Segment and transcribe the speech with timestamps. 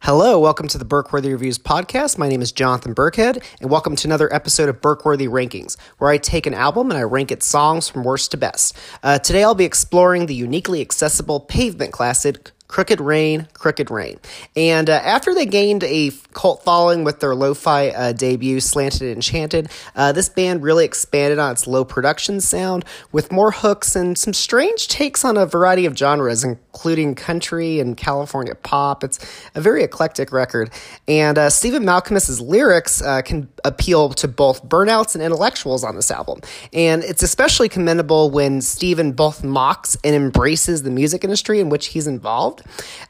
[0.00, 2.16] Hello, welcome to the Burkworthy Reviews podcast.
[2.16, 6.16] My name is Jonathan Burkhead, and welcome to another episode of Burkworthy Rankings, where I
[6.16, 8.74] take an album and I rank its songs from worst to best.
[9.02, 14.20] Uh, today I'll be exploring the uniquely accessible pavement classic Crooked Rain, Crooked Rain.
[14.54, 19.10] And uh, after they gained a cult following with their lo fi uh, debut, Slanted
[19.10, 24.18] Enchanted, uh, this band really expanded on its low production sound with more hooks and
[24.18, 29.02] some strange takes on a variety of genres, including country and California pop.
[29.02, 29.18] It's
[29.54, 30.70] a very eclectic record.
[31.08, 36.10] And uh, Stephen Malkmus's lyrics uh, can appeal to both burnouts and intellectuals on this
[36.10, 36.40] album.
[36.74, 41.86] And it's especially commendable when Stephen both mocks and embraces the music industry in which
[41.86, 42.57] he's involved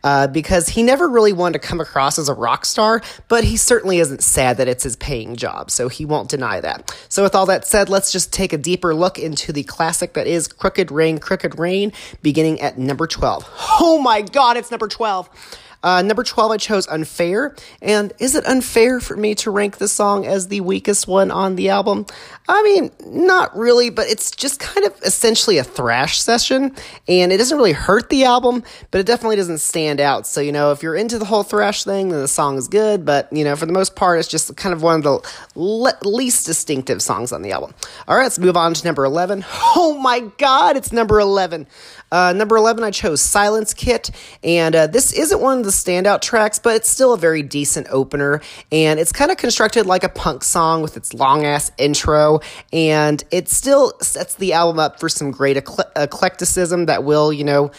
[0.05, 3.57] uh, because he never really wanted to come across as a rock star, but he
[3.57, 6.97] certainly isn't sad that it's his paying job, so he won't deny that.
[7.09, 10.27] So, with all that said, let's just take a deeper look into the classic that
[10.27, 13.49] is Crooked Rain, Crooked Rain, beginning at number 12.
[13.81, 15.29] Oh my god, it's number 12!
[15.83, 17.55] Uh, number 12, I chose Unfair.
[17.81, 21.57] And is it unfair for me to rank this song as the weakest one on
[21.57, 22.07] the album?
[22.49, 26.75] I mean, not really, but it's just kind of essentially a thrash session.
[27.07, 30.27] And it doesn't really hurt the album, but it definitely doesn't stand out.
[30.27, 33.05] So, you know, if you're into the whole thrash thing, then the song is good.
[33.05, 35.99] But, you know, for the most part, it's just kind of one of the le-
[36.03, 37.75] least distinctive songs on the album.
[38.09, 39.45] All right, let's move on to number 11.
[39.81, 41.67] Oh my God, it's number 11.
[42.11, 44.11] Uh, number 11, I chose Silence Kit,
[44.43, 47.87] and uh, this isn't one of the standout tracks, but it's still a very decent
[47.91, 48.41] opener,
[48.73, 52.41] and it's kind of constructed like a punk song with its long ass intro,
[52.73, 57.71] and it still sets the album up for some great eclecticism that will, you know,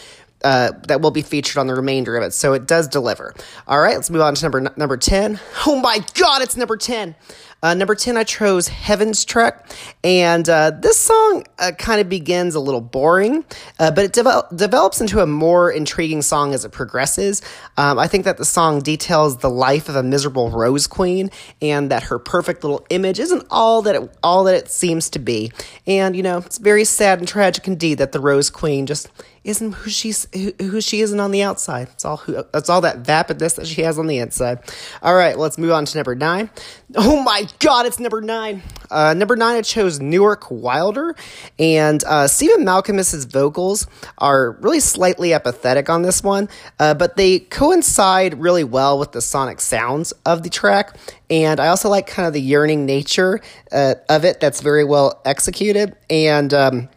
[0.44, 2.32] uh, that will be featured on the remainder of it.
[2.32, 3.34] So it does deliver.
[3.66, 5.40] All right, let's move on to number number ten.
[5.66, 7.14] Oh my God, it's number ten.
[7.62, 9.66] Uh, number 10, I chose Heaven's Trek.
[10.02, 13.44] And uh, this song uh, kind of begins a little boring,
[13.78, 17.42] uh, but it de- develops into a more intriguing song as it progresses.
[17.76, 21.90] Um, I think that the song details the life of a miserable Rose Queen and
[21.90, 25.52] that her perfect little image isn't all that it, all that it seems to be.
[25.86, 29.08] And, you know, it's very sad and tragic indeed that the Rose Queen just
[29.42, 31.88] isn't who she's who, who she isn't on the outside.
[31.92, 34.58] It's all who that's all that vapidness that she has on the inside.
[35.02, 36.50] All right, let's move on to number nine.
[36.96, 38.62] Oh my God, it's number nine.
[38.90, 41.14] Uh, number nine, I chose Newark Wilder,
[41.58, 43.86] and uh, Stephen Malkmus's vocals
[44.18, 49.20] are really slightly apathetic on this one, uh, but they coincide really well with the
[49.20, 50.96] sonic sounds of the track.
[51.28, 53.40] And I also like kind of the yearning nature
[53.70, 55.94] uh, of it that's very well executed.
[56.08, 56.88] And um,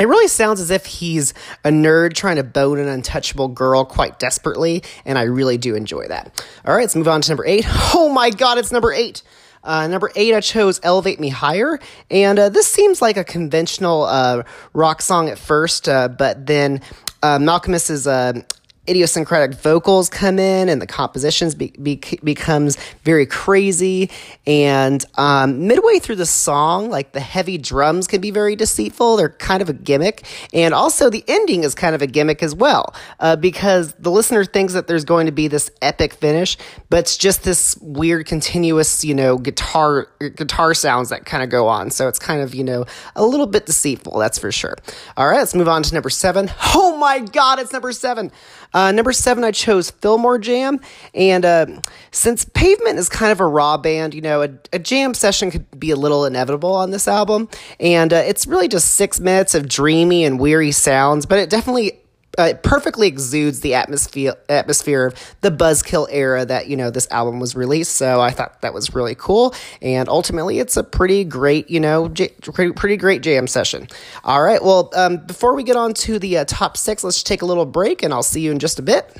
[0.00, 1.34] it really sounds as if he's
[1.64, 6.08] a nerd trying to bone an untouchable girl quite desperately, and I really do enjoy
[6.08, 6.42] that.
[6.64, 7.66] All right, let's move on to number eight.
[7.94, 9.22] Oh my god, it's number eight.
[9.64, 11.78] Uh, number eight, I chose Elevate Me Higher.
[12.10, 14.42] And uh, this seems like a conventional uh,
[14.72, 16.80] rock song at first, uh, but then
[17.22, 18.42] uh, Malkmus's uh,
[18.88, 24.10] idiosyncratic vocals come in and the compositions be, be, becomes very crazy.
[24.44, 29.16] And um, midway through the song like the heavy drums can be very deceitful.
[29.16, 30.24] They're kind of a gimmick.
[30.52, 34.44] And also the ending is kind of a gimmick as well uh, because the listener
[34.44, 36.56] thinks that there's going to be this epic finish
[36.88, 41.68] but it's just this weird continuous you know guitar guitar sounds that kind of go
[41.68, 41.90] on.
[41.90, 42.84] So it's kind of you know
[43.14, 44.76] a little bit deceitful that's for sure.
[45.16, 46.50] All right let's move on to number seven.
[46.74, 48.30] Oh my god it's number seven
[48.74, 50.80] uh, number seven, I chose Fillmore Jam.
[51.14, 51.66] And uh,
[52.10, 55.78] since Pavement is kind of a raw band, you know, a, a, jam session could
[55.78, 57.48] be a little inevitable on this album.
[57.78, 62.01] And uh, it's really just six minutes of dreamy and weary sounds, but it definitely
[62.38, 67.06] uh, it perfectly exudes the atmosphere atmosphere of the Buzzkill era that you know this
[67.10, 67.96] album was released.
[67.96, 72.08] So I thought that was really cool, and ultimately it's a pretty great you know
[72.08, 73.86] j- pretty, great jam session.
[74.24, 77.42] All right, well um, before we get on to the uh, top six, let's take
[77.42, 79.14] a little break, and I'll see you in just a bit.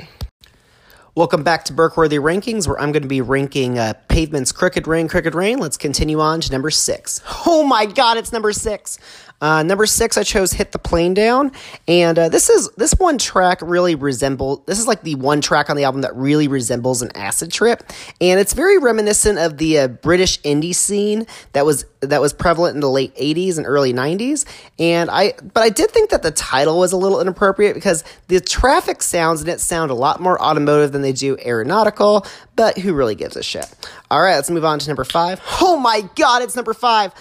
[1.15, 5.09] Welcome back to Burkworthy Rankings, where I'm going to be ranking uh, Pavement's Crooked Rain,
[5.09, 5.59] Crooked Rain.
[5.59, 7.21] Let's continue on to number six.
[7.45, 8.99] Oh my God, it's number six.
[9.43, 11.51] Uh, number six, I chose "Hit the Plane Down,"
[11.89, 14.63] and uh, this is this one track really resembles.
[14.67, 17.83] This is like the one track on the album that really resembles an acid trip,
[18.21, 22.77] and it's very reminiscent of the uh, British indie scene that was that was prevalent
[22.77, 24.45] in the late '80s and early '90s.
[24.79, 28.41] And I, but I did think that the title was a little inappropriate because the
[28.41, 32.25] traffic sounds in it sound a lot more automotive than they do aeronautical.
[32.55, 33.67] But who really gives a shit?
[34.09, 35.41] All right, let's move on to number five.
[35.61, 37.13] Oh my God, it's number five.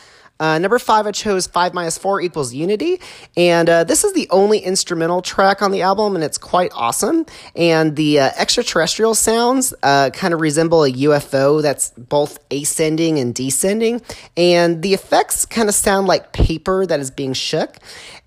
[0.41, 2.99] Uh, number five, I chose five minus four equals unity,
[3.37, 7.27] and uh, this is the only instrumental track on the album, and it's quite awesome.
[7.55, 13.35] And the uh, extraterrestrial sounds uh, kind of resemble a UFO that's both ascending and
[13.35, 14.01] descending,
[14.35, 17.77] and the effects kind of sound like paper that is being shook.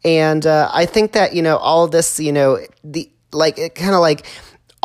[0.04, 3.92] And uh, I think that you know all this, you know, the like it kind
[3.92, 4.24] of like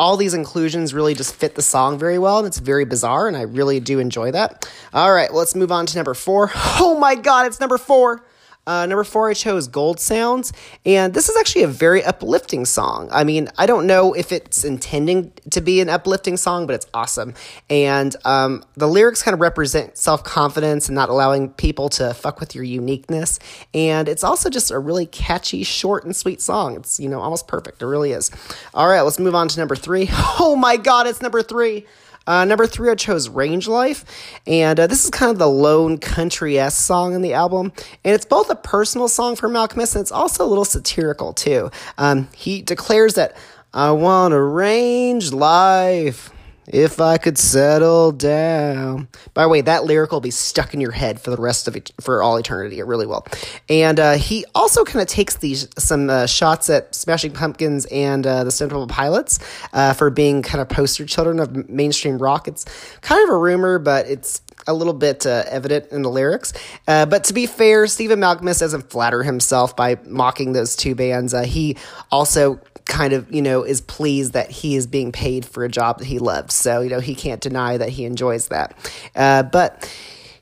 [0.00, 3.36] all these inclusions really just fit the song very well and it's very bizarre and
[3.36, 4.66] I really do enjoy that.
[4.94, 6.50] All right, well, let's move on to number four.
[6.82, 8.22] Oh my god, it's number four.
[8.66, 10.52] Uh, number four, I chose Gold Soundz,
[10.84, 13.08] and this is actually a very uplifting song.
[13.10, 16.86] I mean, I don't know if it's intending to be an uplifting song, but it's
[16.92, 17.34] awesome.
[17.68, 22.38] And um, the lyrics kind of represent self confidence and not allowing people to fuck
[22.38, 23.38] with your uniqueness.
[23.74, 26.76] And it's also just a really catchy, short, and sweet song.
[26.76, 27.82] It's, you know, almost perfect.
[27.82, 28.30] It really is.
[28.74, 30.08] All right, let's move on to number three.
[30.42, 31.86] Oh my God, it's number three.
[32.26, 34.04] Uh, number three, I chose Range Life,
[34.46, 37.72] and uh, this is kind of the lone country s song in the album,
[38.04, 41.70] and it's both a personal song for Malkmus and it's also a little satirical too.
[41.98, 43.36] Um, he declares that
[43.72, 46.30] I want a range life.
[46.72, 49.08] If I could settle down.
[49.34, 51.74] By the way, that lyric will be stuck in your head for the rest of
[51.74, 52.78] it, for all eternity.
[52.78, 53.26] It really will.
[53.68, 58.24] And uh, he also kind of takes these some uh, shots at Smashing Pumpkins and
[58.24, 59.40] uh, the Stone Temple Pilots
[59.72, 62.46] uh, for being kind of poster children of mainstream rock.
[62.46, 62.64] It's
[63.00, 66.52] kind of a rumor, but it's a little bit uh, evident in the lyrics.
[66.86, 71.34] Uh, but to be fair, Stephen Malkmus doesn't flatter himself by mocking those two bands.
[71.34, 71.76] Uh, he
[72.10, 75.98] also kind of, you know, is pleased that he is being paid for a job
[75.98, 76.54] that he loves.
[76.54, 78.76] So, you know, he can't deny that he enjoys that.
[79.16, 79.90] Uh, but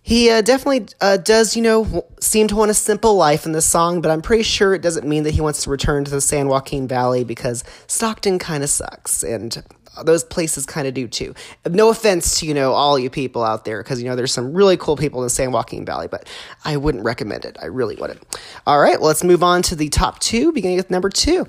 [0.02, 3.66] he uh, definitely uh, does, you know, seem to want a simple life in this
[3.66, 6.22] song, but I'm pretty sure it doesn't mean that he wants to return to the
[6.22, 9.22] San Joaquin Valley because Stockton kind of sucks.
[9.22, 9.62] And
[10.04, 11.34] those places kind of do too.
[11.68, 14.52] No offense to, you know, all you people out there, because, you know, there's some
[14.52, 16.28] really cool people in the San Joaquin Valley, but
[16.64, 17.56] I wouldn't recommend it.
[17.60, 18.22] I really wouldn't.
[18.66, 21.46] All right, well, let's move on to the top two, beginning with number two.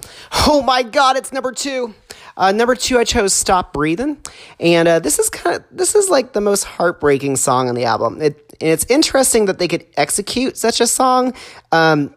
[0.47, 1.93] Oh my God, it's number two.
[2.37, 4.17] Uh, number two, I chose "Stop Breathing,"
[4.61, 7.83] and uh, this is kind of this is like the most heartbreaking song on the
[7.83, 8.21] album.
[8.21, 11.33] It, and it's interesting that they could execute such a song,
[11.71, 12.13] um,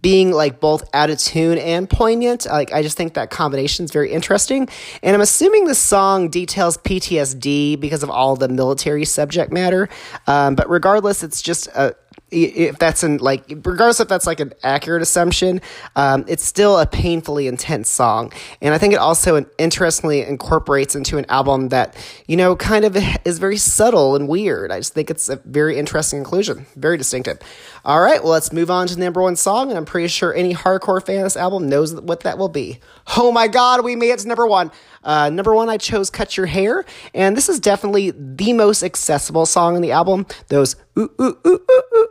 [0.00, 2.46] being like both out of tune and poignant.
[2.46, 4.68] Like I just think that combination is very interesting,
[5.02, 9.88] and I'm assuming the song details PTSD because of all the military subject matter.
[10.26, 11.94] Um, but regardless, it's just a
[12.30, 15.60] if that's an like regardless if that's like an accurate assumption
[15.94, 18.32] um, it's still a painfully intense song.
[18.60, 21.96] And i think it also interestingly incorporates into an album that
[22.26, 24.72] you know kind of is very subtle and weird.
[24.72, 27.38] I just think it's a very interesting inclusion very distinctive.
[27.84, 30.34] All right well let's move on to the number one song and i'm pretty sure
[30.34, 32.80] any hardcore fan of this album knows what that will be.
[33.16, 34.72] Oh my god we made it to number one
[35.06, 39.46] uh, number one, I chose Cut Your Hair, and this is definitely the most accessible
[39.46, 40.26] song on the album.
[40.48, 42.06] Those ooh, ooh, ooh, ooh, ooh,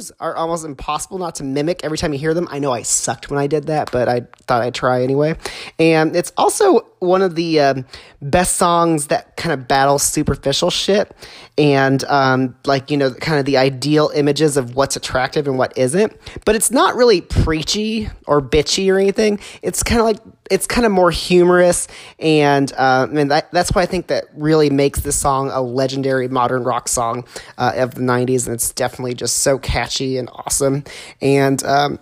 [0.00, 2.48] oohs are almost impossible not to mimic every time you hear them.
[2.50, 5.36] I know I sucked when I did that, but I thought I'd try anyway.
[5.78, 7.86] And it's also one of the um,
[8.22, 11.14] best songs that kind of battles superficial shit
[11.56, 15.76] and um, like, you know, kind of the ideal images of what's attractive and what
[15.76, 16.16] isn't.
[16.44, 19.40] But it's not really preachy or bitchy or anything.
[19.62, 20.18] It's kind of like
[20.50, 21.88] it's kind of more humorous,
[22.18, 26.28] and uh, and that, that's why I think that really makes this song a legendary
[26.28, 27.24] modern rock song
[27.56, 30.84] uh, of the '90s, and it's definitely just so catchy and awesome.
[31.22, 31.98] And um,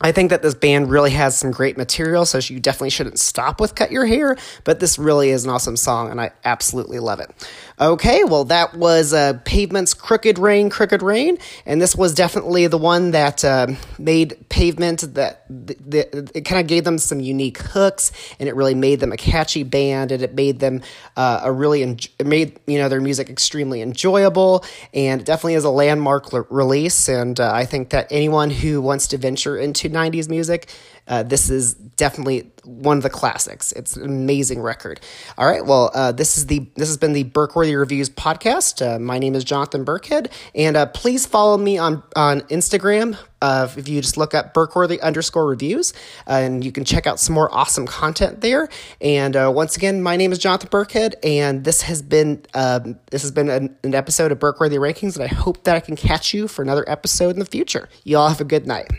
[0.00, 3.60] I think that this band really has some great material, so you definitely shouldn't stop
[3.60, 7.18] with Cut Your Hair, but this really is an awesome song, and I absolutely love
[7.18, 7.30] it.
[7.80, 12.76] Okay, well, that was uh, Pavement's Crooked Rain, Crooked Rain, and this was definitely the
[12.78, 13.68] one that uh,
[14.00, 18.10] made Pavement, that, that it kind of gave them some unique hooks,
[18.40, 20.82] and it really made them a catchy band, and it made them
[21.16, 25.62] uh, a really, en- it made, you know, their music extremely enjoyable, and definitely is
[25.64, 29.88] a landmark l- release, and uh, I think that anyone who wants to venture into
[29.88, 30.68] 90s music.
[31.08, 33.72] Uh, this is definitely one of the classics.
[33.72, 35.00] It's an amazing record.
[35.38, 38.86] All right, well, uh, this is the this has been the Burkworthy Reviews podcast.
[38.86, 43.18] Uh, my name is Jonathan Burkhead, and uh, please follow me on on Instagram.
[43.40, 45.94] Uh, if you just look up Burkworthy underscore reviews,
[46.26, 48.68] and you can check out some more awesome content there.
[49.00, 53.22] And uh, once again, my name is Jonathan Burkhead, and this has been um, this
[53.22, 56.34] has been an, an episode of Burkworthy Rankings, and I hope that I can catch
[56.34, 57.88] you for another episode in the future.
[58.04, 58.90] You all have a good night.